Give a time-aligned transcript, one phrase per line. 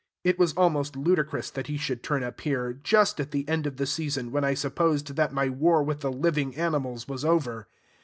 [0.23, 3.77] It was almost ludicrous that he should turn up here, just at the end of
[3.77, 7.67] the season, when I supposed that my war with the living animals was over.